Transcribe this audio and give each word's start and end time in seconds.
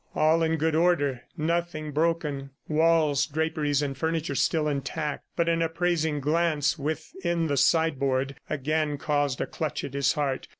All 0.15 0.41
in 0.41 0.55
good 0.55 0.73
order, 0.73 1.21
nothing 1.37 1.91
broken 1.91 2.49
walls, 2.67 3.27
draperies 3.27 3.83
and 3.83 3.95
furniture 3.95 4.33
still 4.33 4.67
intact; 4.67 5.25
but 5.35 5.47
an 5.47 5.61
appraising 5.61 6.19
glance 6.19 6.75
within 6.79 7.45
the 7.45 7.55
sideboard 7.57 8.33
again 8.49 8.97
caused 8.97 9.41
a 9.41 9.45
clutch 9.45 9.83
at 9.83 9.93
his 9.93 10.13
heart. 10.13 10.47